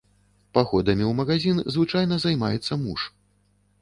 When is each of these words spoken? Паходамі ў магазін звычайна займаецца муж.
Паходамі 0.57 1.03
ў 1.07 1.11
магазін 1.19 1.61
звычайна 1.75 2.15
займаецца 2.25 2.73
муж. 2.87 2.99